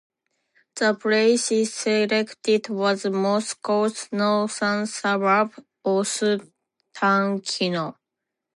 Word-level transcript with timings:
The 0.77 0.95
place 0.95 1.51
selected 1.71 2.69
was 2.69 3.05
Moscow's 3.05 4.07
northern 4.11 4.87
suburb 4.87 5.53
Ostankino. 5.85 7.97